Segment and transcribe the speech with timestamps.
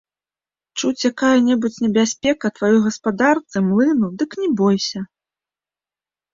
[0.79, 4.99] Чуць якая-небудзь небяспека тваёй гаспадарцы, млыну, дык не бойся.